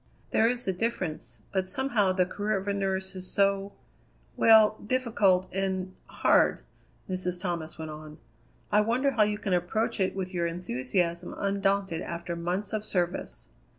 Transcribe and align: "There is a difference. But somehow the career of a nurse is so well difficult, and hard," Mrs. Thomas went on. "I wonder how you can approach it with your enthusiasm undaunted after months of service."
"There 0.31 0.49
is 0.49 0.67
a 0.67 0.73
difference. 0.73 1.43
But 1.51 1.67
somehow 1.67 2.11
the 2.11 2.25
career 2.25 2.57
of 2.57 2.67
a 2.67 2.73
nurse 2.73 3.15
is 3.15 3.27
so 3.29 3.73
well 4.35 4.79
difficult, 4.83 5.47
and 5.53 5.93
hard," 6.07 6.63
Mrs. 7.07 7.39
Thomas 7.39 7.77
went 7.77 7.91
on. 7.91 8.17
"I 8.71 8.81
wonder 8.81 9.11
how 9.11 9.21
you 9.21 9.37
can 9.37 9.53
approach 9.53 9.99
it 9.99 10.15
with 10.15 10.33
your 10.33 10.47
enthusiasm 10.47 11.35
undaunted 11.37 12.01
after 12.01 12.35
months 12.35 12.73
of 12.73 12.83
service." 12.83 13.49